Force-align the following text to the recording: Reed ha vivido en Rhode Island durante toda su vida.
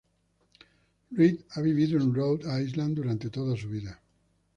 Reed 1.11 1.41
ha 1.51 1.61
vivido 1.61 1.99
en 1.99 2.11
Rhode 2.15 2.49
Island 2.63 2.95
durante 2.95 3.29
toda 3.29 3.55
su 3.55 3.69
vida. 3.69 4.01